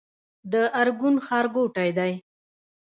[0.51, 2.13] د ارګون ښارګوټی دی